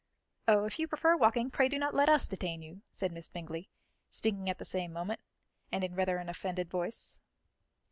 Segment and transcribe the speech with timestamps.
[0.47, 3.69] "Oh, if you prefer walking, pray do not let us detain you," said Miss Bingley,
[4.09, 5.19] speaking at the same moment,
[5.71, 7.21] and in rather an offended voice.